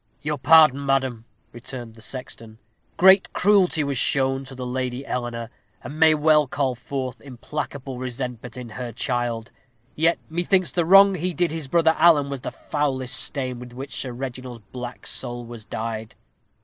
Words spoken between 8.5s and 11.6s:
in her child; yet methinks the wrong he did